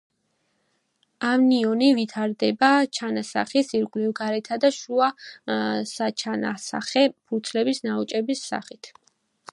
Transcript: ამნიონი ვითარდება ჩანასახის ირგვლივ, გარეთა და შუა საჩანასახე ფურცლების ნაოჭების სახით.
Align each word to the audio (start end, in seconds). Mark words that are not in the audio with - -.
ამნიონი 1.31 1.89
ვითარდება 1.99 2.69
ჩანასახის 2.99 3.69
ირგვლივ, 3.81 4.15
გარეთა 4.21 4.59
და 4.65 4.73
შუა 4.81 5.11
საჩანასახე 5.93 7.05
ფურცლების 7.15 7.85
ნაოჭების 7.89 8.47
სახით. 8.51 8.95